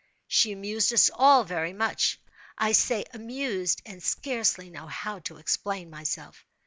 [0.27, 2.19] She amused us all very much.
[2.57, 6.43] I say "amused"—and scarcely know how to explain myself.